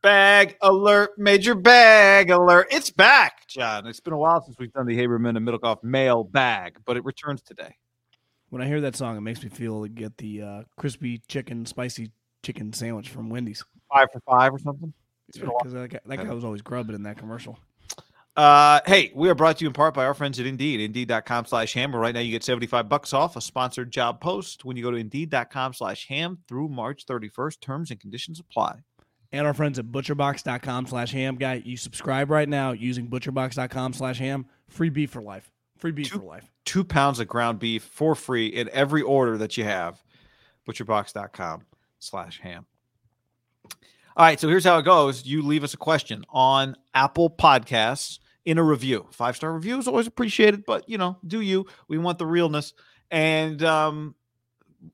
[0.00, 2.68] Bag alert, major bag alert.
[2.70, 3.86] It's back, John.
[3.86, 7.04] It's been a while since we've done the Haberman and Middlekauff mail bag, but it
[7.04, 7.74] returns today.
[8.50, 11.66] When I hear that song, it makes me feel to get the uh, crispy chicken,
[11.66, 12.12] spicy
[12.44, 13.64] chicken sandwich from Wendy's.
[13.92, 14.92] Five for five or something.
[15.32, 17.58] Because that, guy- that guy was always grubbing in that commercial.
[18.36, 20.80] Uh, hey, we are brought to you in part by our friends at Indeed.
[20.80, 21.94] Indeed.com slash ham.
[21.94, 24.96] Right now you get 75 bucks off a sponsored job post when you go to
[24.96, 27.60] Indeed.com slash ham through March 31st.
[27.60, 28.76] Terms and conditions apply.
[29.30, 31.36] And our friends at butcherbox.com slash ham.
[31.36, 34.46] Guy, you subscribe right now using butcherbox.com slash ham.
[34.68, 35.50] Free beef for life.
[35.76, 36.50] Free beef for life.
[36.64, 40.02] Two pounds of ground beef for free in every order that you have.
[40.66, 41.62] Butcherbox.com
[41.98, 42.66] slash ham.
[44.16, 45.26] All right, so here's how it goes.
[45.26, 49.06] You leave us a question on Apple Podcasts in a review.
[49.12, 51.66] Five star review is always appreciated, but you know, do you?
[51.86, 52.74] We want the realness.
[53.10, 54.14] And um,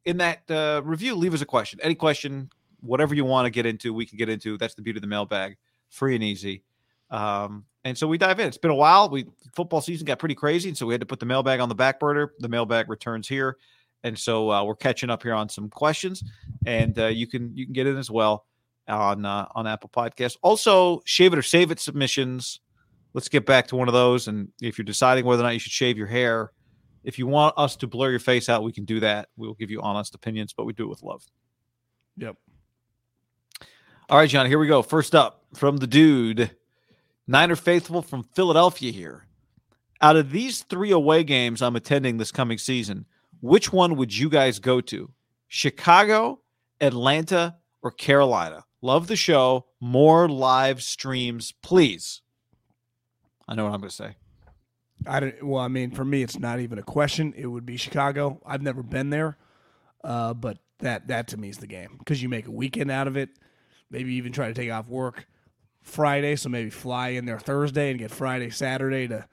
[0.05, 1.81] in that uh, review, leave us a question.
[1.83, 2.51] Any question,
[2.85, 4.59] whatever you want to get into, we can get into.
[4.59, 5.57] That's the beauty of the mailbag,
[5.91, 6.63] free and easy.
[7.11, 8.49] Um, and so we dive in.
[8.49, 9.09] It's been a while.
[9.09, 11.69] We football season got pretty crazy, and so we had to put the mailbag on
[11.69, 12.33] the back burner.
[12.39, 13.59] The mailbag returns here,
[14.03, 16.25] and so uh, we're catching up here on some questions,
[16.67, 18.47] and uh, you can you can get in as well
[18.89, 20.37] on uh, on Apple Podcasts.
[20.43, 22.61] Also, shave it or save it submissions.
[23.13, 24.27] Let's get back to one of those.
[24.27, 26.51] And if you're deciding whether or not you should shave your hair,
[27.05, 29.29] if you want us to blur your face out, we can do that.
[29.37, 31.23] We will give you honest opinions, but we do it with love.
[32.17, 32.37] Yep.
[34.11, 34.83] All right, John, here we go.
[34.83, 36.51] First up from the dude,
[37.27, 39.27] Niner Faithful from Philadelphia here.
[40.03, 43.07] Out of these three away games I'm attending this coming season,
[43.41, 45.11] which one would you guys go to?
[45.49, 46.41] Chicago,
[46.83, 48.65] Atlanta, or Carolina?
[48.83, 49.65] Love the show.
[49.81, 52.21] More live streams, please.
[53.49, 54.17] I know what I'm going to say.
[55.07, 55.47] I don't.
[55.47, 57.33] Well, I mean, for me, it's not even a question.
[57.37, 58.39] It would be Chicago.
[58.45, 59.39] I've never been there,
[60.03, 63.07] uh, but that that to me is the game because you make a weekend out
[63.07, 63.31] of it.
[63.95, 65.25] Maybe even try to take off work
[65.81, 69.29] Friday, so maybe fly in there Thursday and get Friday, Saturday to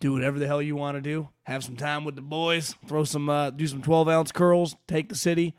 [0.00, 1.28] do whatever the hell you want to do.
[1.44, 2.74] Have some time with the boys.
[2.88, 4.74] Throw some, uh, do some twelve ounce curls.
[4.88, 5.54] Take the city.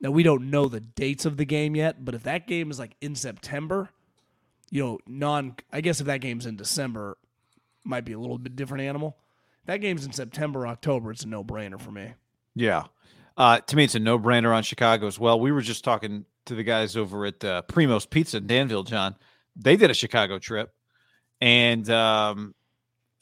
[0.00, 2.78] Now we don't know the dates of the game yet, but if that game is
[2.78, 3.90] like in September,
[4.70, 5.56] you know, non.
[5.72, 7.18] I guess if that game's in December,
[7.82, 9.16] might be a little bit different animal.
[9.62, 11.10] If that game's in September, October.
[11.10, 12.12] It's a no brainer for me.
[12.54, 12.84] Yeah.
[13.36, 15.40] Uh, to me, it's a no brainer on Chicago as well.
[15.40, 19.16] We were just talking to the guys over at uh, Primo's Pizza in Danville, John.
[19.56, 20.72] They did a Chicago trip,
[21.40, 22.54] and um,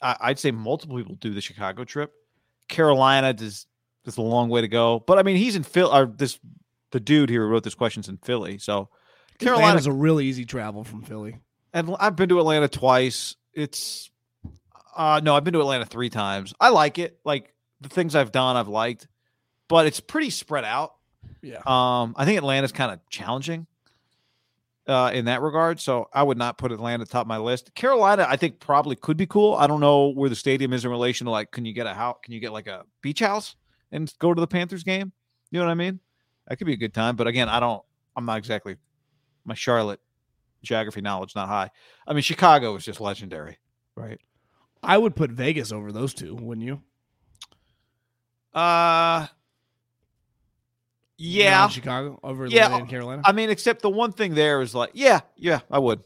[0.01, 2.11] I, I'd say multiple people do the Chicago trip.
[2.67, 3.67] Carolina does
[4.05, 5.93] is a long way to go, but I mean, he's in Phil.
[5.93, 6.39] Or this
[6.91, 8.89] the dude here who wrote this question's in Philly, so
[9.39, 11.39] Carolina Atlanta's a really easy travel from Philly.
[11.73, 13.35] and I've been to Atlanta twice.
[13.53, 14.09] It's
[14.95, 16.53] uh no, I've been to Atlanta three times.
[16.59, 17.19] I like it.
[17.23, 19.07] Like the things I've done, I've liked,
[19.67, 20.93] but it's pretty spread out.
[21.41, 21.61] Yeah.
[21.65, 23.67] Um, I think Atlanta's kind of challenging
[24.87, 25.79] uh in that regard.
[25.79, 27.73] So I would not put Atlanta at the top of my list.
[27.73, 29.53] Carolina, I think probably could be cool.
[29.53, 31.93] I don't know where the stadium is in relation to like, can you get a
[31.93, 32.17] house?
[32.23, 33.55] Can you get like a beach house
[33.91, 35.11] and go to the Panthers game?
[35.51, 35.99] You know what I mean?
[36.47, 37.15] That could be a good time.
[37.15, 37.81] But again, I don't.
[38.15, 38.75] I'm not exactly
[39.45, 39.99] my Charlotte
[40.61, 41.69] geography knowledge not high.
[42.07, 43.57] I mean, Chicago is just legendary,
[43.95, 44.19] right?
[44.81, 46.81] I would put Vegas over those two, wouldn't you?
[48.53, 49.27] Uh
[51.17, 51.67] yeah.
[51.67, 53.21] Chicago over Yeah, Atlanta and Carolina.
[53.25, 56.01] I mean, except the one thing there is like, yeah, yeah, I would.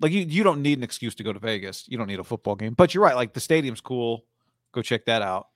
[0.00, 1.88] Like you, you don't need an excuse to go to Vegas.
[1.88, 2.74] You don't need a football game.
[2.74, 3.16] But you're right.
[3.16, 4.24] Like the stadium's cool.
[4.72, 5.48] Go check that out.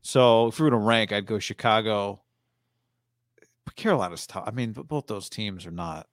[0.00, 2.22] So if we were to rank, I'd go Chicago.
[3.64, 4.44] But Carolina's tough.
[4.46, 6.08] I mean, but both those teams are not.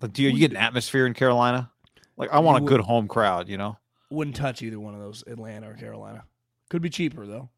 [0.00, 1.70] Like, do you, you get an atmosphere in Carolina?
[2.16, 3.48] Like I want a good home crowd.
[3.48, 3.76] You know.
[4.10, 6.24] Wouldn't touch either one of those, Atlanta or Carolina.
[6.68, 7.50] Could be cheaper though.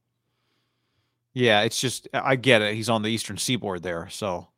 [1.35, 2.75] Yeah, it's just I get it.
[2.75, 4.49] He's on the eastern seaboard there, so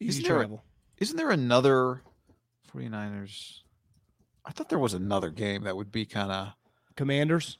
[0.00, 0.64] Easy Isn't there travel.
[0.98, 2.02] Isn't there another
[2.74, 3.60] 49ers?
[4.44, 6.48] I thought there was another game that would be kind of
[6.96, 7.58] Commanders.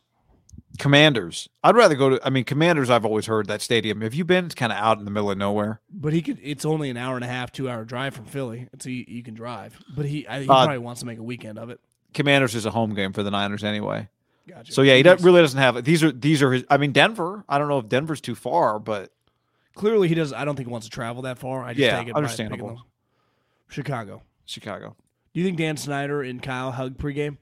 [0.79, 1.49] Commanders.
[1.65, 4.01] I'd rather go to I mean Commanders I've always heard that stadium.
[4.03, 4.47] Have you been?
[4.47, 5.81] It's kind of out in the middle of nowhere.
[5.91, 6.39] But he could.
[6.43, 9.23] It's only an hour and a half, two hour drive from Philly, so you, you
[9.23, 9.79] can drive.
[9.97, 11.81] But he, I, he Uh, probably wants to make a weekend of it.
[12.15, 14.09] Commanders is a home game for the Niners anyway.
[14.49, 14.73] Gotcha.
[14.73, 15.17] So yeah, he Nice.
[15.19, 15.85] does, really doesn't have it.
[15.85, 17.45] These are these are his I mean Denver.
[17.49, 19.13] I don't know if Denver's too far, but
[19.75, 20.33] Clearly, he does.
[20.33, 21.63] I don't think he wants to travel that far.
[21.63, 22.83] I just Yeah, take it understandable.
[23.69, 24.23] Chicago.
[24.45, 24.97] Chicago.
[25.33, 27.37] Do you think Dan Snyder and Kyle hug pregame?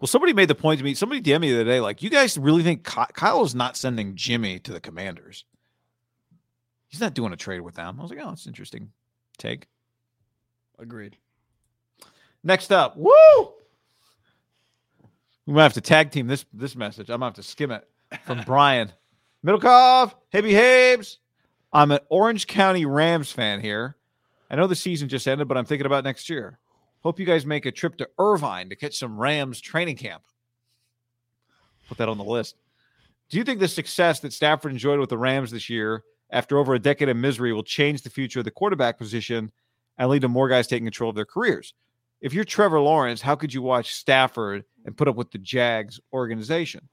[0.00, 0.94] Well, somebody made the point to me.
[0.94, 3.76] Somebody DM'd me the other day, like, you guys really think Ky- Kyle is not
[3.76, 5.44] sending Jimmy to the Commanders?
[6.88, 7.98] He's not doing a trade with them.
[7.98, 8.92] I was like, oh, it's interesting.
[9.36, 9.66] Take.
[10.78, 11.18] Agreed.
[12.42, 13.12] Next up, woo!
[15.50, 17.10] We might have to tag team this this message.
[17.10, 17.84] I'm gonna have to skim it
[18.22, 18.92] from Brian
[19.44, 20.14] Middlekauff.
[20.30, 21.18] Hey, behaves.
[21.72, 23.96] I'm an Orange County Rams fan here.
[24.48, 26.60] I know the season just ended, but I'm thinking about next year.
[27.00, 30.22] Hope you guys make a trip to Irvine to catch some Rams training camp.
[31.88, 32.54] Put that on the list.
[33.28, 36.74] Do you think the success that Stafford enjoyed with the Rams this year, after over
[36.74, 39.50] a decade of misery, will change the future of the quarterback position
[39.98, 41.74] and lead to more guys taking control of their careers?
[42.20, 46.00] If you're Trevor Lawrence, how could you watch Stafford and put up with the Jags
[46.12, 46.88] organization?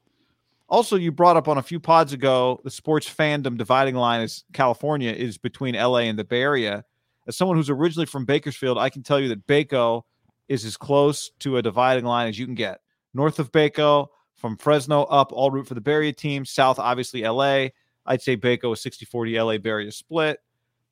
[0.68, 4.44] Also, you brought up on a few pods ago the sports fandom dividing line is
[4.52, 6.84] California is between LA and the Bay Area.
[7.26, 10.02] As someone who's originally from Bakersfield, I can tell you that Baco
[10.48, 12.80] is as close to a dividing line as you can get.
[13.14, 14.08] North of Baco,
[14.38, 16.44] from Fresno up, all root for the Bay Area team.
[16.44, 17.68] South, obviously, LA.
[18.06, 20.38] I'd say Baco is 60 40 LA Bay Area split.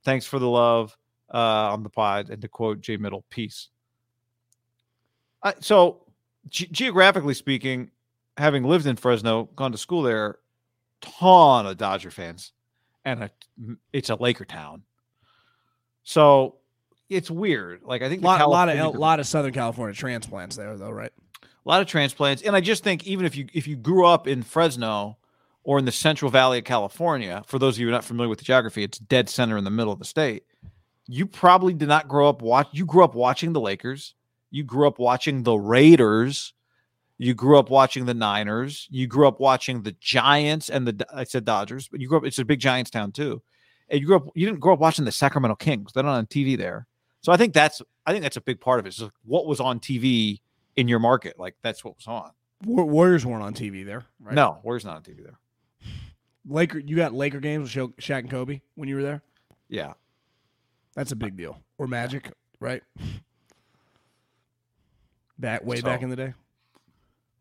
[0.04, 0.96] Thanks for the love
[1.32, 2.30] uh, on the pod.
[2.30, 3.68] And to quote Jay Middle, peace.
[5.42, 6.05] Uh, so,
[6.48, 7.90] ge- geographically speaking,
[8.36, 10.38] having lived in Fresno, gone to school there,
[11.00, 12.52] ton of Dodger fans,
[13.04, 13.30] and a,
[13.92, 14.82] it's a Laker town.
[16.02, 16.56] So
[17.08, 17.82] it's weird.
[17.82, 20.76] Like I think A lot, a lot of a lot of Southern California transplants there,
[20.76, 21.12] though, right?
[21.42, 24.28] a lot of transplants, and I just think even if you if you grew up
[24.28, 25.18] in Fresno
[25.64, 28.28] or in the Central Valley of California, for those of you who are not familiar
[28.28, 30.44] with the geography, it's dead center in the middle of the state.
[31.08, 32.68] You probably did not grow up watch.
[32.70, 34.14] You grew up watching the Lakers.
[34.50, 36.54] You grew up watching the Raiders.
[37.18, 38.86] You grew up watching the Niners.
[38.90, 42.24] You grew up watching the Giants and the I said Dodgers, but you grew up.
[42.24, 43.42] It's a big Giants town too.
[43.88, 44.26] And you grew up.
[44.34, 45.92] You didn't grow up watching the Sacramento Kings.
[45.92, 46.86] They're not on TV there.
[47.22, 48.90] So I think that's I think that's a big part of it.
[48.90, 50.40] Is like what was on TV
[50.76, 51.38] in your market.
[51.38, 52.30] Like that's what was on.
[52.64, 54.34] Warriors weren't on TV there, right?
[54.34, 55.38] No, Warriors not on TV there.
[56.46, 56.78] Laker.
[56.78, 59.22] You got Laker games with Shaq and Kobe when you were there.
[59.68, 59.94] Yeah.
[60.94, 61.60] That's a big deal.
[61.78, 62.82] Or Magic, right?
[65.38, 66.34] Back way So- back in the day.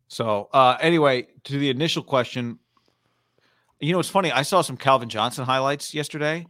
[0.08, 2.60] So uh anyway, to the initial question,
[3.80, 4.32] you know, it's funny.
[4.32, 6.46] I saw some Calvin Johnson highlights yesterday,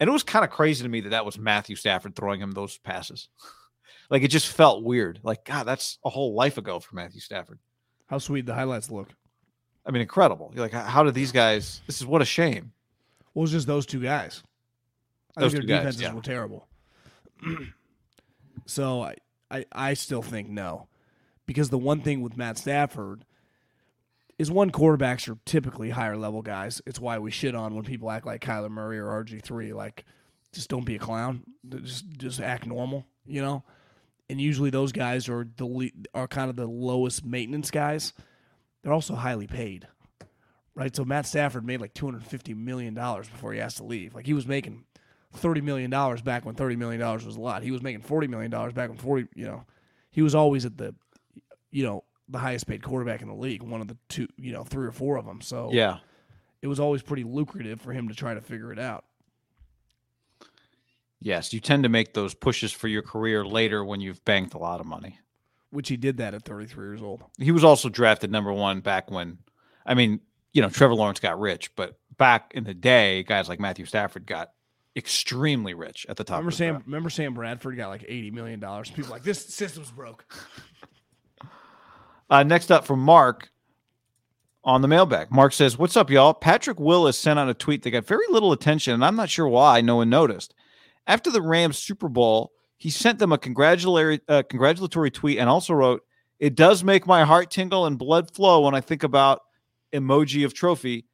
[0.00, 2.50] and it was kind of crazy to me that that was Matthew Stafford throwing him
[2.50, 3.28] those passes.
[4.10, 5.20] like it just felt weird.
[5.22, 7.58] Like God, that's a whole life ago for Matthew Stafford.
[8.06, 9.08] How sweet the highlights look.
[9.86, 10.50] I mean, incredible.
[10.54, 11.80] You're like, how- did these guys?
[11.86, 12.72] This is what a shame.
[13.32, 14.42] Well, it was just those two guys.
[15.36, 16.14] I Those think their guys, defenses yeah.
[16.14, 16.68] were terrible.
[18.66, 19.14] so I,
[19.50, 20.88] I, I still think no,
[21.46, 23.24] because the one thing with Matt Stafford
[24.38, 26.80] is one quarterbacks are typically higher level guys.
[26.86, 29.72] It's why we shit on when people act like Kyler Murray or RG three.
[29.72, 30.04] Like,
[30.52, 31.42] just don't be a clown.
[31.68, 33.64] Just just act normal, you know.
[34.30, 38.12] And usually those guys are the are kind of the lowest maintenance guys.
[38.82, 39.88] They're also highly paid
[40.78, 40.94] right?
[40.94, 44.14] So Matt Stafford made like two hundred fifty million dollars before he asked to leave.
[44.14, 44.84] Like he was making
[45.34, 47.62] thirty million dollars back when thirty million dollars was a lot.
[47.62, 49.26] He was making forty million dollars back when forty.
[49.34, 49.64] You know,
[50.10, 50.94] he was always at the,
[51.70, 54.64] you know, the highest paid quarterback in the league, one of the two, you know,
[54.64, 55.40] three or four of them.
[55.40, 55.98] So Yeah.
[56.62, 59.04] it was always pretty lucrative for him to try to figure it out.
[61.20, 64.58] Yes, you tend to make those pushes for your career later when you've banked a
[64.58, 65.18] lot of money.
[65.70, 67.22] Which he did that at thirty three years old.
[67.38, 69.38] He was also drafted number one back when,
[69.84, 70.20] I mean,
[70.52, 74.26] you know, Trevor Lawrence got rich, but back in the day, guys like Matthew Stafford
[74.26, 74.52] got
[74.98, 76.38] extremely rich at the top.
[76.38, 76.82] Remember Sam?
[76.84, 78.90] Remember Sam Bradford got like eighty million dollars.
[78.90, 80.24] People like this system's broke.
[82.30, 83.48] Uh, next up from Mark
[84.64, 85.30] on the mailbag.
[85.30, 86.34] Mark says, What's up, y'all?
[86.34, 89.48] Patrick Willis sent out a tweet that got very little attention, and I'm not sure
[89.48, 90.54] why no one noticed.
[91.06, 95.72] After the Rams Super Bowl, he sent them a congratulatory, uh, congratulatory tweet and also
[95.72, 96.02] wrote,
[96.38, 99.40] It does make my heart tingle and blood flow when I think about
[99.92, 101.06] emoji of trophy.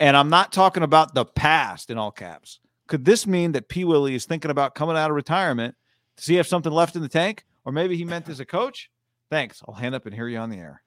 [0.00, 2.58] And I'm not talking about the past in all caps.
[2.86, 3.84] Could this mean that P.
[3.84, 5.74] Willie is thinking about coming out of retirement
[6.16, 7.44] to see if something left in the tank?
[7.64, 8.90] Or maybe he meant as a coach?
[9.30, 9.62] Thanks.
[9.66, 10.82] I'll hand up and hear you on the air.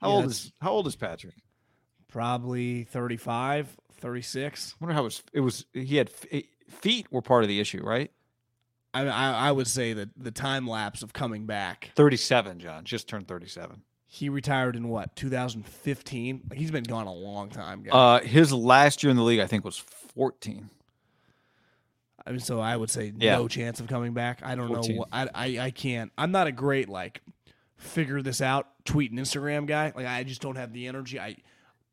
[0.00, 1.34] How Yeah, old is how old is Patrick?
[2.08, 4.74] Probably 35, 36.
[4.74, 5.64] I wonder how his it was.
[5.72, 8.10] He had feet were part of the issue, right?
[8.92, 11.90] I, I I would say that the time lapse of coming back.
[11.96, 12.60] Thirty-seven.
[12.60, 13.82] John just turned thirty-seven.
[14.14, 16.42] He retired in what 2015.
[16.48, 17.92] Like he's been gone a long time, guys.
[17.92, 20.70] Uh, his last year in the league, I think, was fourteen.
[22.24, 23.34] I mean, so I would say Yeah.
[23.36, 24.40] no chance of coming back.
[24.44, 24.94] I don't 14.
[24.94, 24.98] know.
[25.00, 26.12] What, I, I I can't.
[26.16, 27.22] I'm not a great like
[27.76, 29.92] figure this out tweet and Instagram guy.
[29.96, 31.18] Like I just don't have the energy.
[31.18, 31.38] I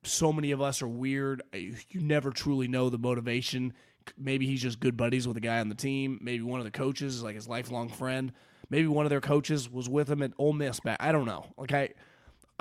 [0.03, 1.41] so many of us are weird.
[1.53, 3.73] You never truly know the motivation.
[4.15, 6.19] Maybe he's just good buddies with a guy on the team.
[6.21, 8.31] Maybe one of the coaches is like his lifelong friend.
[8.69, 10.97] Maybe one of their coaches was with him at Ole Miss back.
[10.99, 11.47] I don't know.
[11.57, 11.89] Like I,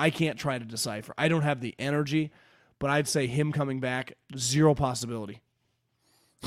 [0.01, 1.13] I can't try to decipher.
[1.19, 2.31] I don't have the energy,
[2.79, 5.43] but I'd say him coming back zero possibility.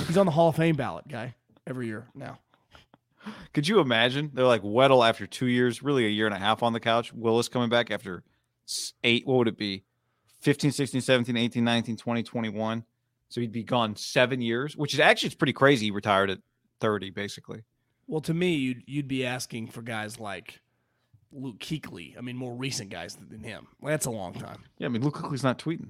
[0.07, 1.35] He's on the Hall of Fame ballot, guy,
[1.67, 2.39] every year now.
[3.53, 4.31] Could you imagine?
[4.33, 7.13] They're like Weddle after two years, really a year and a half on the couch.
[7.13, 8.23] Willis coming back after
[9.03, 9.27] eight.
[9.27, 9.83] What would it be?
[10.41, 12.83] 15, 16, 17, 18, 19, 20, 21.
[13.29, 15.85] So he'd be gone seven years, which is actually it's pretty crazy.
[15.85, 16.39] He retired at
[16.81, 17.61] 30, basically.
[18.07, 20.59] Well, to me, you'd you'd be asking for guys like
[21.33, 22.17] Luke Kuechly.
[22.17, 23.67] I mean, more recent guys than him.
[23.81, 24.63] Well, that's a long time.
[24.77, 25.89] Yeah, I mean, Luke Kuechly's not tweeting.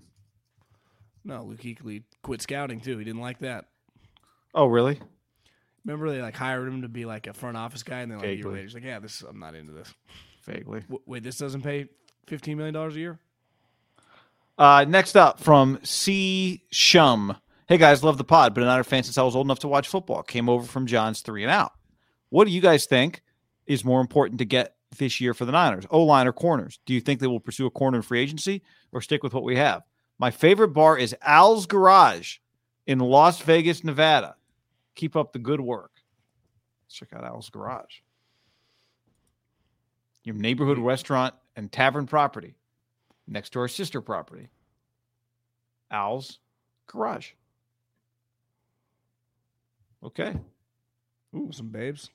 [1.26, 2.98] No, Luke Kuechly quit scouting too.
[2.98, 3.66] He didn't like that.
[4.54, 5.00] Oh, really?
[5.86, 8.28] Remember they like hired him to be like a front office guy, and then like
[8.28, 9.94] a year later, he's like, "Yeah, this I'm not into this."
[10.46, 10.82] Vaguely.
[10.82, 11.88] W- wait, this doesn't pay
[12.26, 13.20] fifteen million dollars a year.
[14.58, 17.36] Uh, next up from C Shum.
[17.68, 19.88] Hey guys, love the pod, but another fan since I was old enough to watch
[19.88, 20.24] football.
[20.24, 21.74] Came over from John's three and out.
[22.30, 23.22] What do you guys think
[23.66, 25.86] is more important to get this year for the Niners?
[25.90, 26.80] O line or corners?
[26.86, 29.44] Do you think they will pursue a corner in free agency or stick with what
[29.44, 29.84] we have?
[30.20, 32.38] My favorite bar is Al's Garage
[32.86, 34.36] in Las Vegas, Nevada.
[34.96, 35.92] Keep up the good work.
[36.86, 38.02] Let's check out Al's Garage.
[40.24, 40.86] Your neighborhood hmm.
[40.86, 42.56] restaurant and tavern property
[43.28, 44.50] next to our sister property,
[45.92, 46.40] Al's
[46.88, 47.32] Garage.
[50.04, 50.36] Okay.
[51.36, 52.10] Ooh, some babes.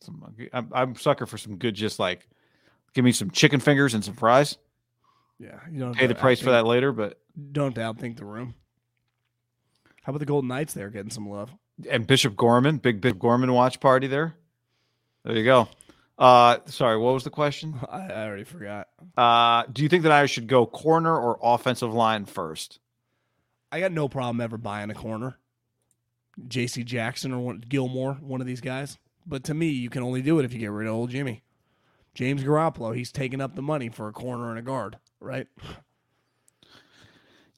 [0.00, 2.28] Some, I'm, I'm sucker for some good, just like
[2.94, 4.56] give me some chicken fingers and some fries.
[5.38, 7.20] Yeah, you don't Pay the price for that later, but
[7.52, 8.54] don't outthink the room.
[10.02, 11.50] How about the Golden Knights there getting some love?
[11.90, 14.34] and Bishop Gorman, big Bishop Gorman watch party there.
[15.24, 15.68] There you go.
[16.18, 17.78] Uh, sorry, what was the question?
[17.88, 18.88] I, I already forgot.
[19.16, 22.78] Uh, do you think that I should go corner or offensive line first?
[23.70, 25.36] I got no problem ever buying a corner.
[26.48, 26.84] J.C.
[26.84, 28.98] Jackson or one, Gilmore, one of these guys.
[29.26, 31.42] But to me, you can only do it if you get rid of old Jimmy.
[32.14, 35.48] James Garoppolo, he's taking up the money for a corner and a guard, right?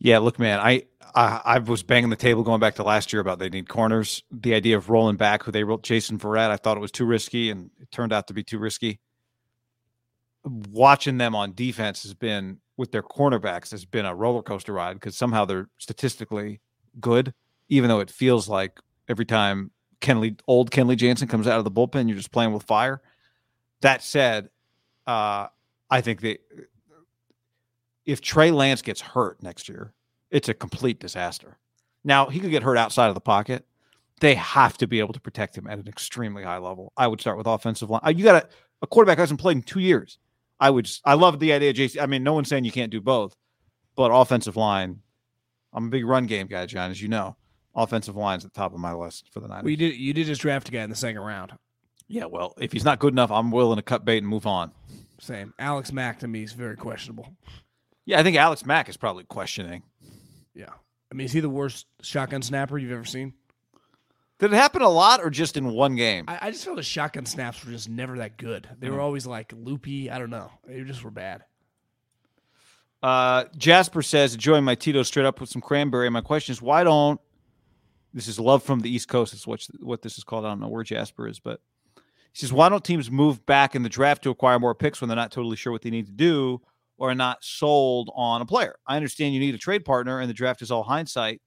[0.00, 0.84] Yeah, look, man, I,
[1.14, 4.22] I I was banging the table going back to last year about they need corners.
[4.30, 7.04] The idea of rolling back who they wrote Jason Verrett, I thought it was too
[7.04, 9.00] risky, and it turned out to be too risky.
[10.44, 14.94] Watching them on defense has been with their cornerbacks has been a roller coaster ride
[14.94, 16.60] because somehow they're statistically
[17.00, 17.34] good,
[17.68, 21.70] even though it feels like every time Kenley old Kenley Jansen comes out of the
[21.70, 23.02] bullpen, you're just playing with fire.
[23.80, 24.50] That said,
[25.06, 25.48] uh,
[25.90, 26.38] I think they
[28.08, 29.92] if Trey Lance gets hurt next year,
[30.30, 31.58] it's a complete disaster.
[32.04, 33.66] Now, he could get hurt outside of the pocket.
[34.20, 36.92] They have to be able to protect him at an extremely high level.
[36.96, 38.00] I would start with offensive line.
[38.04, 38.48] Uh, you got a,
[38.80, 40.18] a quarterback hasn't played in two years.
[40.58, 40.86] I would.
[40.86, 42.00] Just, I love the idea, JC.
[42.00, 43.36] I mean, no one's saying you can't do both,
[43.94, 45.00] but offensive line.
[45.74, 47.36] I'm a big run game guy, John, as you know.
[47.78, 49.64] Offensive line's at the top of my list for the Niners.
[49.64, 49.94] We did.
[49.94, 51.52] You did just draft a guy in the second round.
[52.08, 54.72] Yeah, well, if he's not good enough, I'm willing to cut bait and move on.
[55.20, 55.54] Same.
[55.58, 57.32] Alex Mack to me is very questionable.
[58.04, 59.82] Yeah, I think Alex Mack is probably questioning.
[60.54, 60.70] Yeah.
[61.12, 63.34] I mean, is he the worst shotgun snapper you've ever seen?
[64.38, 66.24] Did it happen a lot or just in one game?
[66.28, 68.68] I, I just felt the shotgun snaps were just never that good.
[68.78, 70.10] They were always like loopy.
[70.10, 70.50] I don't know.
[70.66, 71.44] They just were bad.
[73.02, 76.08] Uh, Jasper says, enjoying my Tito straight up with some cranberry.
[76.10, 77.20] My question is, why don't
[78.18, 79.32] this is love from the East Coast?
[79.32, 80.44] Is what what this is called.
[80.44, 81.60] I don't know where Jasper is, but
[82.32, 85.08] he says, why don't teams move back in the draft to acquire more picks when
[85.08, 86.60] they're not totally sure what they need to do
[86.98, 88.74] or are not sold on a player?
[88.88, 91.40] I understand you need a trade partner, and the draft is all hindsight.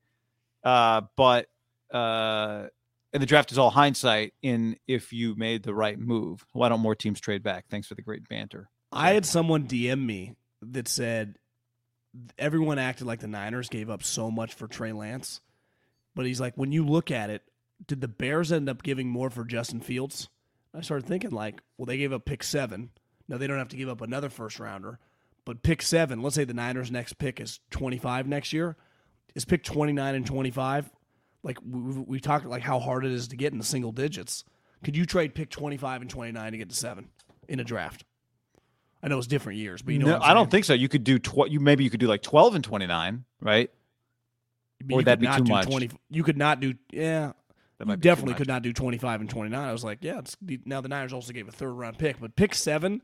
[0.63, 1.47] Uh, but
[1.93, 2.67] uh,
[3.11, 6.45] and the draft is all hindsight in if you made the right move.
[6.53, 7.65] Why don't more teams trade back?
[7.69, 8.69] Thanks for the great banter.
[8.93, 11.35] I had someone DM me that said
[12.37, 15.41] everyone acted like the Niners gave up so much for Trey Lance.
[16.15, 17.43] But he's like, when you look at it,
[17.87, 20.29] did the Bears end up giving more for Justin Fields?
[20.73, 22.91] I started thinking, like, well, they gave up pick seven.
[23.27, 24.99] Now they don't have to give up another first rounder.
[25.45, 28.77] But pick seven, let's say the Niners' next pick is 25 next year.
[29.33, 30.91] Is pick 29 and 25?
[31.43, 34.43] Like, we, we talked like how hard it is to get in the single digits.
[34.83, 37.09] Could you trade pick 25 and 29 to get to seven
[37.47, 38.05] in a draft?
[39.03, 40.73] I know it's different years, but you know, no, I don't think so.
[40.73, 43.71] You could do tw- you maybe you could do like twelve and twenty nine, right?
[44.89, 45.67] Or would that be too much?
[45.67, 47.33] 20, you could not do, yeah.
[47.77, 49.59] That You might be definitely could not do 25 and 29.
[49.59, 50.21] I was like, yeah,
[50.65, 53.01] now the Niners also gave a third round pick, but pick seven,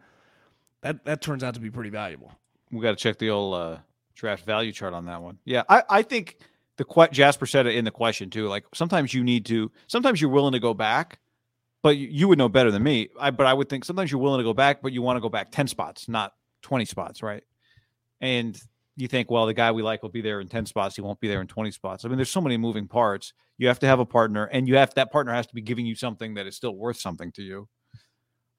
[0.81, 2.31] that, that turns out to be pretty valuable.
[2.71, 3.77] We got to check the old uh,
[4.13, 5.39] draft value chart on that one.
[5.45, 6.37] Yeah, I, I think
[6.77, 8.47] the que- Jasper said it in the question too.
[8.47, 11.19] Like sometimes you need to, sometimes you're willing to go back,
[11.81, 13.09] but you, you would know better than me.
[13.19, 15.21] I, but I would think sometimes you're willing to go back, but you want to
[15.21, 17.43] go back ten spots, not twenty spots, right?
[18.21, 18.59] And
[18.97, 20.95] you think, well, the guy we like will be there in 10 spots.
[20.95, 22.03] He won't be there in 20 spots.
[22.03, 23.31] I mean, there's so many moving parts.
[23.59, 25.85] You have to have a partner, and you have that partner has to be giving
[25.85, 27.69] you something that is still worth something to you.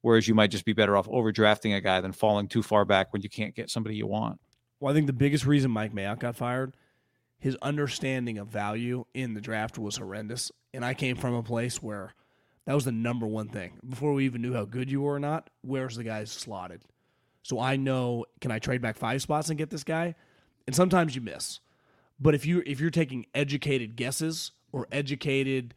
[0.01, 3.11] Whereas you might just be better off overdrafting a guy than falling too far back
[3.11, 4.39] when you can't get somebody you want.
[4.79, 6.73] Well, I think the biggest reason Mike Mayock got fired,
[7.37, 10.53] his understanding of value in the draft was horrendous.
[10.73, 12.13] And I came from a place where
[12.65, 13.73] that was the number one thing.
[13.87, 16.81] Before we even knew how good you were or not, where's the guy slotted?
[17.43, 20.15] So I know can I trade back five spots and get this guy?
[20.69, 21.61] And sometimes you miss.
[22.19, 25.73] But if you if you're taking educated guesses or educated,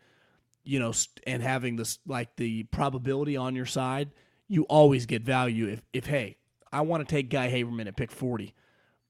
[0.65, 0.93] you know,
[1.27, 4.11] and having this like the probability on your side,
[4.49, 6.37] you always get value if if hey,
[6.71, 8.53] I want to take Guy Haberman at pick 40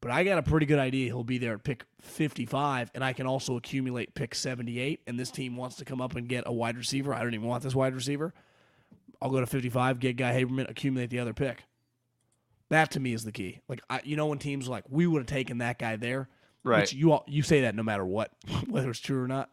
[0.01, 3.13] but I got a pretty good idea he'll be there at pick 55, and I
[3.13, 5.01] can also accumulate pick 78.
[5.09, 7.13] And this team wants to come up and get a wide receiver.
[7.13, 8.35] I don't even want this wide receiver.
[9.21, 11.65] I'll go to 55, get Guy Haberman, accumulate the other pick.
[12.73, 13.61] That to me is the key.
[13.69, 16.31] Like I, you know, when teams like we would have taken that guy there,
[16.65, 16.91] right?
[16.91, 18.33] you all, you say that no matter what,
[18.67, 19.51] whether it's true or not,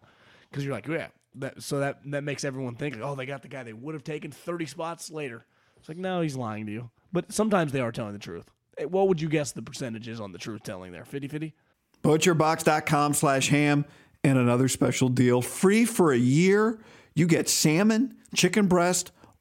[0.49, 1.07] because you're like, yeah.
[1.35, 3.93] That, so that that makes everyone think, like, oh, they got the guy they would
[3.93, 5.45] have taken 30 spots later.
[5.77, 6.89] It's like, no, he's lying to you.
[7.11, 8.49] But sometimes they are telling the truth.
[8.77, 11.03] Eh, what would you guess the percentages on the truth telling there?
[11.03, 11.53] 50 50?
[12.01, 13.85] Butcherbox.com slash ham
[14.23, 15.41] and another special deal.
[15.41, 16.79] Free for a year.
[17.15, 19.11] You get salmon, chicken breast,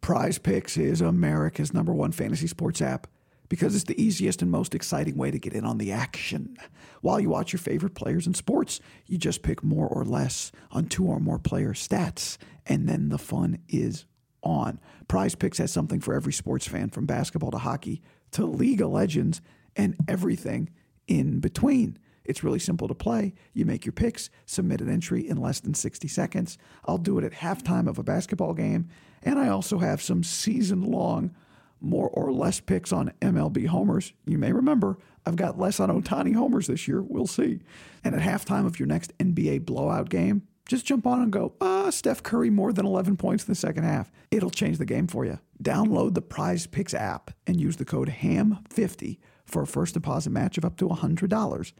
[0.00, 3.06] Prize Picks is America's number one fantasy sports app
[3.48, 6.56] because it's the easiest and most exciting way to get in on the action.
[7.02, 10.86] While you watch your favorite players in sports, you just pick more or less on
[10.86, 14.06] two or more player stats, and then the fun is
[14.42, 14.80] on.
[15.08, 18.90] Prize Picks has something for every sports fan from basketball to hockey to League of
[18.90, 19.40] Legends
[19.76, 20.70] and everything
[21.08, 21.98] in between.
[22.30, 23.34] It's really simple to play.
[23.54, 26.58] You make your picks, submit an entry in less than 60 seconds.
[26.84, 28.88] I'll do it at halftime of a basketball game.
[29.24, 31.34] And I also have some season long,
[31.80, 34.12] more or less picks on MLB homers.
[34.26, 37.02] You may remember I've got less on Ohtani homers this year.
[37.02, 37.58] We'll see.
[38.04, 41.90] And at halftime of your next NBA blowout game, just jump on and go, ah,
[41.90, 44.12] Steph Curry more than 11 points in the second half.
[44.30, 45.40] It'll change the game for you.
[45.60, 50.56] Download the Prize Picks app and use the code HAM50 for a first deposit match
[50.58, 51.72] of up to $100.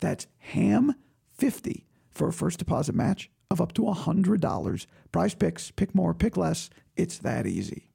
[0.00, 4.86] That's HAM50 for a first deposit match of up to $100.
[5.12, 6.70] Prize Picks, pick more, pick less.
[6.96, 7.90] It's that easy.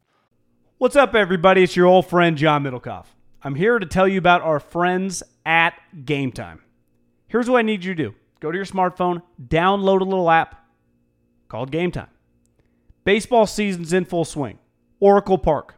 [0.78, 1.64] What's up, everybody?
[1.64, 3.06] It's your old friend, John Middlekauff.
[3.44, 5.74] I'm here to tell you about our friends at
[6.06, 6.62] Game Time.
[7.28, 10.66] Here's what I need you to do go to your smartphone, download a little app
[11.48, 12.10] called Game Time.
[13.04, 14.60] Baseball season's in full swing.
[15.00, 15.76] Oracle Park.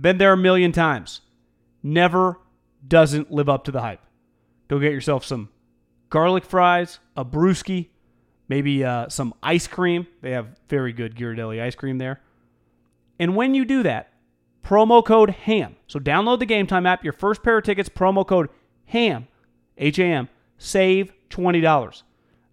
[0.00, 1.20] Been there a million times.
[1.82, 2.40] Never
[2.86, 4.00] doesn't live up to the hype.
[4.68, 5.50] Go get yourself some
[6.10, 7.88] garlic fries, a brewski,
[8.48, 10.06] maybe uh, some ice cream.
[10.20, 12.20] They have very good Ghirardelli ice cream there.
[13.18, 14.12] And when you do that,
[14.64, 15.76] promo code HAM.
[15.86, 17.04] So download the Game Time app.
[17.04, 18.48] Your first pair of tickets, promo code
[18.86, 19.28] HAM,
[19.78, 22.02] H A M, save $20.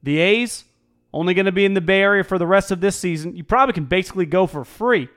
[0.03, 0.65] The A's,
[1.13, 3.35] only going to be in the Bay Area for the rest of this season.
[3.35, 5.09] You probably can basically go for free.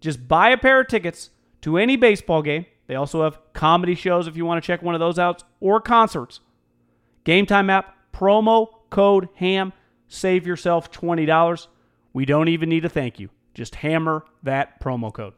[0.00, 1.30] Just buy a pair of tickets
[1.62, 2.66] to any baseball game.
[2.86, 5.80] They also have comedy shows if you want to check one of those out or
[5.80, 6.40] concerts.
[7.26, 9.72] Game Time app, promo code HAM,
[10.06, 11.66] save yourself $20.
[12.12, 13.30] We don't even need a thank you.
[13.52, 15.34] Just hammer that promo code.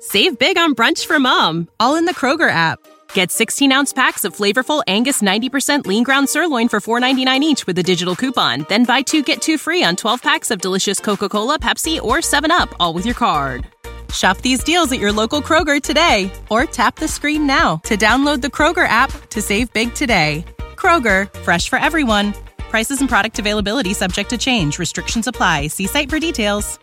[0.00, 2.78] Save big on brunch for mom, all in the Kroger app.
[3.14, 7.78] Get 16 ounce packs of flavorful Angus 90% lean ground sirloin for $4.99 each with
[7.78, 8.66] a digital coupon.
[8.68, 12.18] Then buy two get two free on 12 packs of delicious Coca Cola, Pepsi, or
[12.18, 13.66] 7UP, all with your card.
[14.12, 18.40] Shop these deals at your local Kroger today or tap the screen now to download
[18.40, 20.44] the Kroger app to save big today.
[20.76, 22.32] Kroger, fresh for everyone.
[22.70, 24.78] Prices and product availability subject to change.
[24.78, 25.68] Restrictions apply.
[25.68, 26.78] See site for details.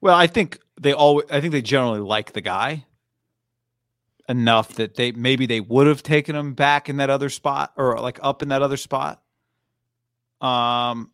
[0.00, 2.84] Well, I think they always I think they generally like the guy.
[4.28, 7.98] enough that they maybe they would have taken him back in that other spot or
[8.00, 9.22] like up in that other spot.
[10.40, 11.10] Um,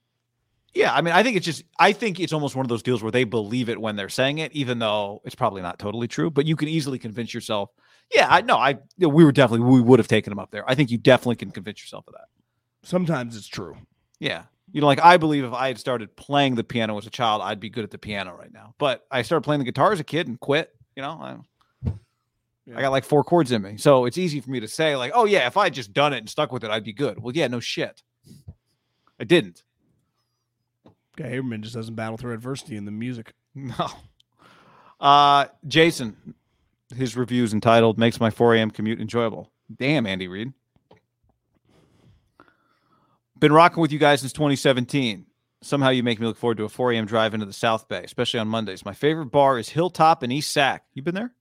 [0.72, 3.02] yeah, I mean, I think it's just, I think it's almost one of those deals
[3.02, 6.30] where they believe it when they're saying it, even though it's probably not totally true.
[6.30, 7.70] But you can easily convince yourself.
[8.14, 8.56] Yeah, I know.
[8.56, 10.68] I we were definitely we would have taken him up there.
[10.68, 12.26] I think you definitely can convince yourself of that.
[12.82, 13.76] Sometimes it's true.
[14.18, 17.10] Yeah, you know, like I believe if I had started playing the piano as a
[17.10, 18.74] child, I'd be good at the piano right now.
[18.78, 20.74] But I started playing the guitar as a kid and quit.
[20.96, 21.42] You know,
[21.86, 21.92] I,
[22.74, 25.12] I got like four chords in me, so it's easy for me to say like,
[25.14, 27.20] oh yeah, if I had just done it and stuck with it, I'd be good.
[27.20, 28.02] Well, yeah, no shit,
[29.18, 29.62] I didn't.
[31.20, 33.34] Guy Haberman just doesn't battle through adversity in the music.
[33.52, 33.88] No.
[35.00, 36.34] Uh, Jason,
[36.94, 38.70] his review is entitled "Makes My 4 a.m.
[38.70, 40.52] commute enjoyable." Damn, Andy Reid.
[43.38, 45.26] Been rocking with you guys since 2017.
[45.62, 47.06] Somehow you make me look forward to a 4 a.m.
[47.06, 48.84] drive into the South Bay, especially on Mondays.
[48.84, 50.84] My favorite bar is Hilltop in East Sac.
[50.94, 51.32] You been there?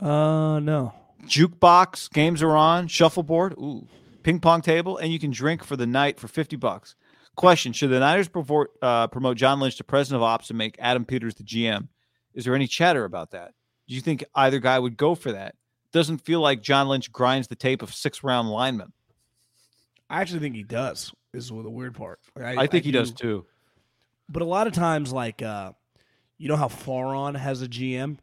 [0.00, 0.92] Uh, no.
[1.24, 3.86] Jukebox, games are on, shuffleboard, ooh,
[4.22, 6.96] ping pong table, and you can drink for the night for 50 bucks.
[7.38, 10.74] Question: Should the Niners promote, uh, promote John Lynch to president of ops and make
[10.80, 11.86] Adam Peters the GM?
[12.34, 13.54] Is there any chatter about that?
[13.86, 15.54] Do you think either guy would go for that?
[15.92, 18.92] Doesn't feel like John Lynch grinds the tape of six round linemen.
[20.10, 21.12] I actually think he does.
[21.32, 22.18] Is the weird part.
[22.34, 23.46] Like, I, think he does too.
[24.28, 25.74] But a lot of times, like uh,
[26.38, 28.18] you know how Farhan has a GM.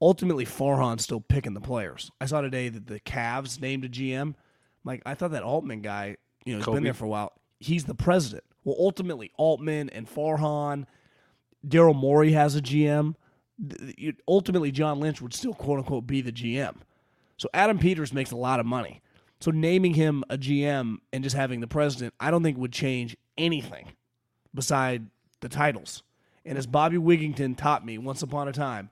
[0.00, 2.10] Ultimately, Farhan's still picking the players.
[2.18, 4.36] I saw today that the Cavs named a GM.
[4.84, 6.74] Like I thought that Altman guy, you know, he's Koby.
[6.76, 7.34] been there for a while.
[7.58, 8.44] He's the president.
[8.64, 10.86] Well, ultimately, Altman and Farhan,
[11.66, 13.14] Daryl Morey has a GM.
[14.26, 16.76] Ultimately, John Lynch would still quote unquote be the GM.
[17.36, 19.00] So Adam Peters makes a lot of money.
[19.40, 23.16] So naming him a GM and just having the president, I don't think would change
[23.36, 23.92] anything
[24.54, 25.06] beside
[25.40, 26.02] the titles.
[26.46, 28.90] And as Bobby Wigington taught me once upon a time,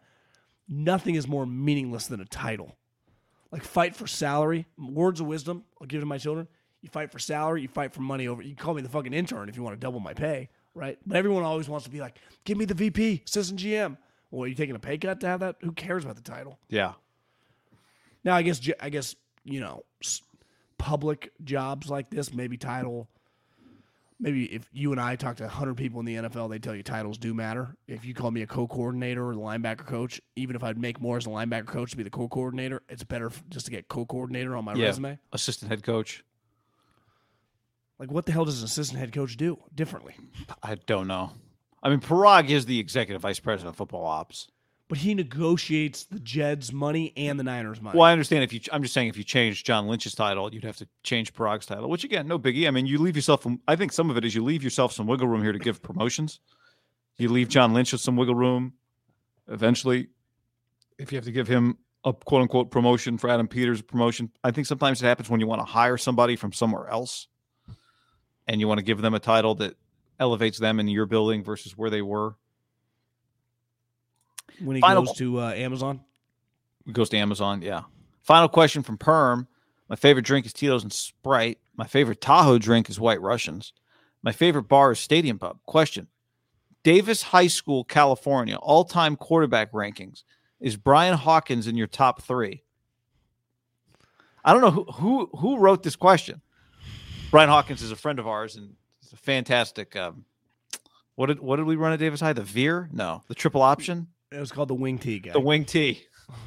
[0.69, 2.77] nothing is more meaningless than a title.
[3.51, 6.49] Like fight for salary, words of wisdom, I'll give to my children.
[6.83, 8.43] You fight for salary, you fight for money over.
[8.43, 10.99] You can call me the fucking intern if you want to double my pay, right?
[11.07, 13.97] But everyone always wants to be like, give me the VP, assistant GM.
[14.31, 15.57] Well, are you taking a pay cut to have that?
[15.61, 16.59] Who cares about the title?
[16.69, 16.95] Yeah.
[18.25, 19.15] Now, I guess I guess
[19.45, 19.85] you know
[20.79, 23.09] public jobs like this, maybe title.
[24.21, 26.85] Maybe if you and I talk to hundred people in the NFL, they tell you
[26.85, 27.77] titles do matter.
[27.89, 31.17] If you call me a co-coordinator or the linebacker coach, even if I'd make more
[31.17, 34.65] as a linebacker coach to be the co-coordinator, it's better just to get co-coordinator on
[34.65, 34.87] my Yeah.
[34.87, 35.19] resume.
[35.33, 36.23] Assistant head coach.
[38.03, 40.17] Like, what the hell does an assistant head coach do differently?
[40.61, 41.35] I don't know.
[41.85, 44.49] I mean, Paraag is the executive vice president of football ops.
[44.89, 47.97] But he negotiates the Jeds' money and the Niners' money.
[47.97, 48.59] Well, I understand if you.
[48.73, 51.89] I'm just saying if you change John Lynch's title, you'd have to change Paraag's title.
[51.89, 52.67] Which again, no biggie.
[52.67, 53.47] I mean, you leave yourself.
[53.69, 55.81] I think some of it is you leave yourself some wiggle room here to give
[55.81, 56.41] promotions.
[57.19, 58.73] You leave John Lynch with some wiggle room.
[59.47, 60.09] Eventually,
[60.99, 64.51] if you have to give him a quote unquote promotion for Adam Peters promotion, I
[64.51, 67.29] think sometimes it happens when you want to hire somebody from somewhere else,
[68.47, 69.77] and you want to give them a title that
[70.19, 72.35] elevates them in your building versus where they were.
[74.61, 76.01] when he Final- goes to uh, Amazon.
[76.91, 77.63] Goes to Amazon.
[77.63, 77.83] Yeah.
[78.23, 79.47] Final question from Perm.
[79.89, 81.59] My favorite drink is Tito's and Sprite.
[81.77, 83.73] My favorite Tahoe drink is White Russians.
[84.23, 85.59] My favorite bar is Stadium Pub.
[85.67, 86.09] Question
[86.83, 90.23] Davis High School, California, all time quarterback rankings.
[90.61, 92.63] Is Brian Hawkins in your top three?
[94.45, 96.41] I don't know who, who, who wrote this question.
[97.33, 99.97] Brian Hawkins is a friend of ours and it's a fantastic.
[99.97, 100.25] Um,
[101.17, 102.33] what did what did we run at Davis High?
[102.35, 102.89] The Veer?
[102.93, 105.33] No, the triple option, It was called the Wing T guy.
[105.33, 106.05] the wing tee.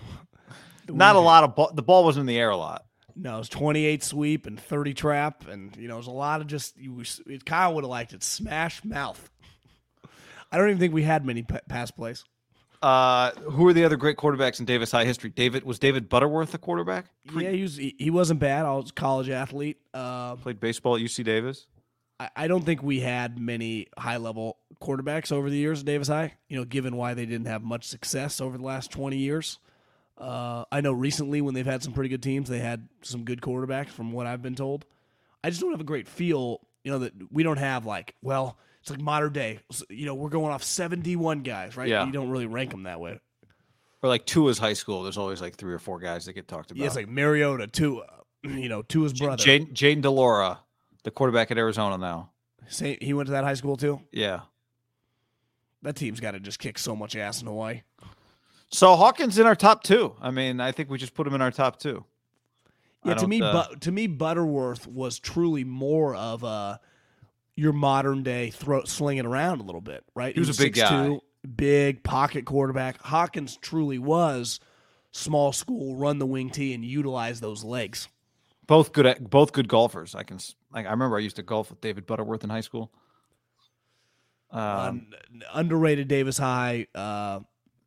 [0.87, 1.25] The Not a wing T.
[1.25, 1.71] lot of ball.
[1.73, 2.85] The ball was in the air a lot.
[3.15, 6.41] No, it was 28 sweep and 30 trap, and you know, it was a lot
[6.41, 6.77] of just.
[6.77, 7.01] You,
[7.43, 8.21] Kyle would have liked it.
[8.23, 9.31] Smash mouth.
[10.51, 12.23] I don't even think we had many pa- pass plays.
[12.85, 15.31] Uh, who are the other great quarterbacks in Davis High history?
[15.31, 17.07] David was David Butterworth a quarterback?
[17.25, 17.77] Pre- yeah, he was.
[17.77, 18.63] He, he wasn't bad.
[18.63, 19.79] I was a college athlete.
[19.91, 21.65] Uh, Played baseball at UC Davis.
[22.19, 26.09] I, I don't think we had many high level quarterbacks over the years at Davis
[26.09, 26.35] High.
[26.47, 29.57] You know, given why they didn't have much success over the last 20 years.
[30.15, 33.41] Uh, I know recently when they've had some pretty good teams, they had some good
[33.41, 34.85] quarterbacks, from what I've been told.
[35.43, 36.61] I just don't have a great feel.
[36.83, 39.57] You know that we don't have like well, it's like modern day.
[39.89, 41.89] You know, we're going off 71 guys, right?
[41.89, 42.05] Yeah.
[42.05, 43.19] You don't really rank them that way.
[44.03, 45.01] Or like Tua's high school.
[45.01, 46.79] There's always like three or four guys that get talked about.
[46.81, 48.05] Yeah, it's like Mariota, Tua.
[48.43, 49.43] You know, Tua's brother.
[49.43, 50.59] Jane, Jayden de Laura,
[51.01, 52.29] the quarterback at Arizona now.
[52.67, 54.01] Say, he went to that high school too.
[54.11, 54.41] Yeah.
[55.81, 57.81] That team's got to just kick so much ass in Hawaii.
[58.69, 60.13] So Hawkins in our top two.
[60.21, 62.05] I mean, I think we just put him in our top two.
[63.03, 66.79] Yeah, to me, uh, but to me, Butterworth was truly more of a
[67.55, 70.33] your modern day throw slinging around a little bit, right?
[70.33, 71.17] He was a big guy.
[71.55, 73.01] big pocket quarterback.
[73.01, 74.59] Hawkins truly was
[75.11, 78.09] small school, run the wing tee, and utilize those legs.
[78.67, 80.15] Both good, at, both good golfers.
[80.15, 80.39] I can.
[80.73, 82.91] Like I remember, I used to golf with David Butterworth in high school.
[84.51, 85.13] Um, Un-
[85.53, 87.39] underrated Davis High uh,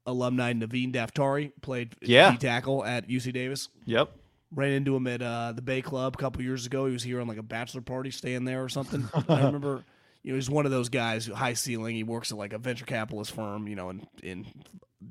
[0.07, 2.35] alumni Naveen Daftari played yeah.
[2.37, 3.69] tackle at UC Davis.
[3.85, 4.13] yep.
[4.55, 6.87] Ran into him at uh, the Bay Club a couple years ago.
[6.87, 9.09] He was here on like a bachelor party, staying there or something.
[9.29, 9.85] I remember,
[10.23, 11.97] you know, he's one of those guys who high ceiling.
[11.97, 14.47] He works at like a venture capitalist firm, you know, and in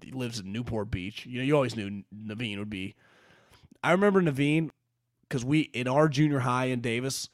[0.03, 1.25] he lives in Newport Beach.
[1.25, 2.95] You know, you always knew Naveen would be.
[3.83, 4.71] I remember Naveen
[5.27, 7.29] because we in our junior high in Davis,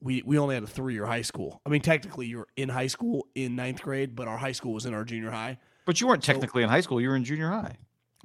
[0.00, 1.60] we we only had a three year high school.
[1.66, 4.86] I mean, technically you're in high school in ninth grade, but our high school was
[4.86, 5.58] in our junior high.
[5.86, 7.00] But you weren't technically in high school.
[7.00, 7.76] You were in junior high.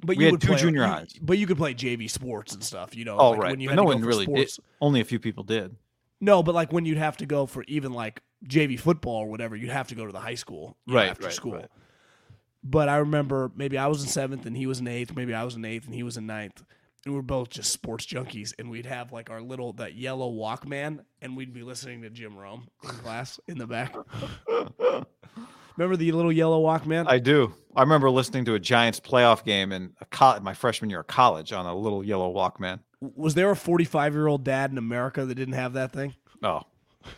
[0.04, 1.12] But We you had two play, junior you- highs.
[1.20, 3.16] But you could play JV sports and stuff, you know.
[3.18, 3.50] Oh like right.
[3.52, 4.56] When you But had no one really sports.
[4.56, 4.64] did.
[4.80, 5.74] Only a few people did.
[6.20, 9.56] No, but like when you'd have to go for even like JV football or whatever,
[9.56, 11.52] you'd have to go to the high school you know, after right, school.
[11.54, 11.68] right.
[12.62, 15.14] But I remember maybe I was in seventh and he was in eighth.
[15.14, 16.62] Maybe I was in eighth and he was in ninth.
[17.04, 18.54] And we were both just sports junkies.
[18.58, 22.34] And we'd have like our little that yellow Walkman, and we'd be listening to Jim
[22.38, 23.94] Rome in class in the back.
[25.76, 27.06] remember the little yellow Walkman?
[27.08, 27.54] I do.
[27.76, 31.06] I remember listening to a Giants playoff game in a co- my freshman year of
[31.06, 32.80] college on a little yellow Walkman.
[33.00, 36.14] was there a forty-five year old dad in America that didn't have that thing?
[36.42, 36.62] Oh,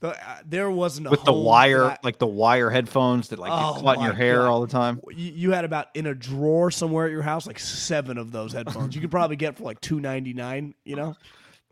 [0.00, 3.80] The, uh, there wasn't a with the wire, like the wire headphones that like Oh,
[3.80, 4.48] caught in your hair God.
[4.50, 5.00] all the time.
[5.10, 8.52] you, you had about in a drawer somewhere at your house like seven of those
[8.52, 8.94] headphones.
[8.94, 10.74] You could probably get for like two ninety nine.
[10.84, 11.16] You know,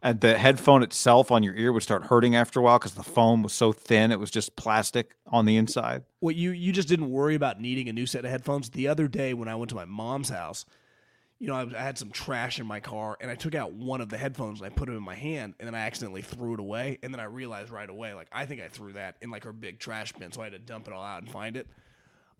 [0.04, 3.04] And the headphone itself on your ear would start hurting after a while because the
[3.04, 6.02] foam was so thin; it was just plastic on the inside.
[6.20, 8.70] well, you you just didn't worry about needing a new set of headphones.
[8.70, 10.64] The other day when I went to my mom's house,
[11.38, 14.00] you know, I, I had some trash in my car, and I took out one
[14.00, 16.54] of the headphones and I put it in my hand, and then I accidentally threw
[16.54, 19.30] it away, and then I realized right away, like I think I threw that in
[19.30, 21.56] like her big trash bin, so I had to dump it all out and find
[21.56, 21.68] it.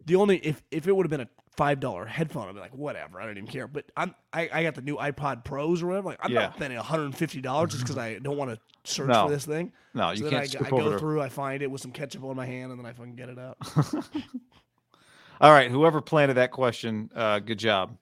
[0.06, 2.74] The only if if it would have been a five dollar headphone, I'd be like,
[2.74, 3.66] whatever, I don't even care.
[3.68, 6.08] But I'm I, I got the new iPod Pros or whatever.
[6.08, 6.40] Like I'm Yeah.
[6.42, 9.26] not spending 150 dollars just because I don't want to search No.
[9.26, 9.72] for this thing.
[9.94, 11.92] No, you so can't I, skip I go over through, I find it with some
[11.92, 13.58] ketchup on my hand, and then I fucking get it out.
[15.40, 17.96] All right, whoever planted that question, uh, good job.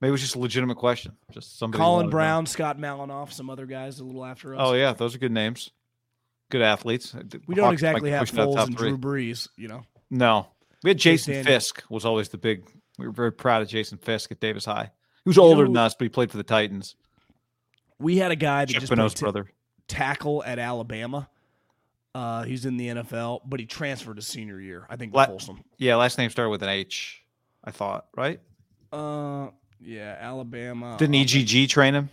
[0.00, 1.12] Maybe it was just a legitimate question.
[1.30, 1.80] Just somebody.
[1.82, 2.10] Colin.
[2.10, 4.60] Brown, Scott Malinoff, some other guys a little after us.
[4.62, 5.70] Oh yeah, those are good names.
[6.50, 7.14] Good athletes.
[7.46, 8.90] we don't Hawks exactly have push it out Foles and three.
[8.90, 9.82] Drew Brees, you know.
[10.10, 10.46] No,
[10.82, 11.44] we had Jason.
[11.44, 11.82] Fisk.
[11.90, 12.68] Was always the big.
[12.98, 14.90] We were very proud of Jason Fisk at Davis High.
[15.24, 16.96] He was older know- than us, but he played for the Titans.
[17.98, 19.50] We had a guy that Chuck just t- brother.
[19.88, 21.28] tackle at Alabama.
[22.14, 24.86] Uh, he's in the NFL, but he transferred his senior year.
[24.88, 25.62] I think La- Folsom.
[25.78, 27.22] Yeah, last name started with an H.
[27.64, 28.40] I thought right.
[28.92, 29.48] Uh,
[29.80, 30.96] yeah, Alabama.
[30.98, 32.08] Didn't uh, EGG train him?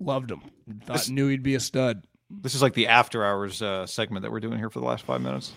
[0.00, 0.40] loved him.
[0.84, 2.04] Thought This- knew he'd be a stud.
[2.30, 5.04] This is like the after hours uh, segment that we're doing here for the last
[5.04, 5.52] five minutes.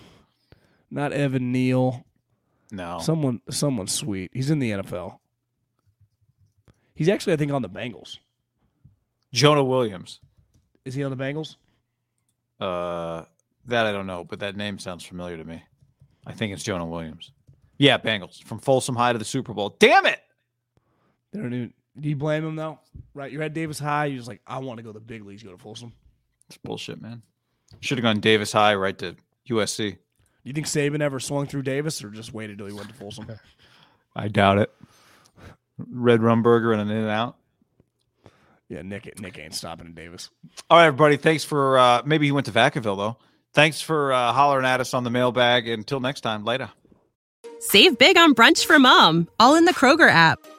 [0.92, 2.06] Not Evan Neal.
[2.72, 4.32] No, Someone, someone sweet.
[4.34, 5.20] He's in the NFL.
[6.96, 8.18] He's actually, I think, on the Bengals.
[9.34, 10.20] Jonah Williams.
[10.84, 11.56] Is he on the Bengals?
[12.60, 13.24] Uh,
[13.66, 15.62] that I don't know, but that name sounds familiar to me.
[16.26, 17.32] I think it's Jonah Williams.
[17.78, 19.76] Yeah, Bengals from Folsom High to the Super Bowl.
[19.80, 20.20] Damn it!
[21.32, 21.74] They don't even.
[22.00, 22.80] Do you blame him though?
[23.14, 24.06] Right, you're at Davis High.
[24.06, 25.44] You're just like, I want to go to the big leagues.
[25.44, 25.94] Go to Folsom.
[26.48, 27.22] It's bullshit, man.
[27.80, 29.16] Should have gone Davis High right to
[29.50, 29.98] USC.
[30.48, 32.94] Do you think Saban ever swung through Davis, or just waited till he went to
[32.94, 33.28] Folsom?
[34.16, 34.72] I doubt it.
[35.78, 37.36] Red rum burger and an in and out.
[38.70, 39.20] yeah, Nick.
[39.20, 40.30] Nick ain't stopping in Davis.
[40.70, 41.18] All right, everybody.
[41.18, 43.18] Thanks for uh maybe he went to Vacaville though.
[43.54, 45.68] Thanks for uh, hollering at us on the mailbag.
[45.68, 46.70] Until next time, later.
[47.60, 50.40] Save big on brunch for mom, all in the Kroger app.